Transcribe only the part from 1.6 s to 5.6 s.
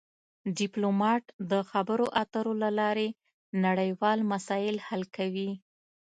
خبرو اترو له لارې نړیوال مسایل حل کوي